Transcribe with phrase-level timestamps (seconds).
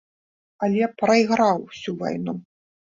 [0.69, 2.33] Але прайграў усю вайну.